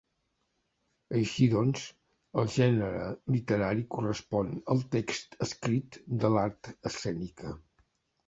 Així 1.17 1.47
doncs, 1.49 1.83
el 2.43 2.47
gènere 2.53 3.03
literari 3.35 3.85
correspon 3.97 4.49
al 4.75 4.81
text 4.97 5.37
escrit 5.47 5.99
de 6.25 6.35
l'art 6.37 6.73
escènica. 6.91 7.53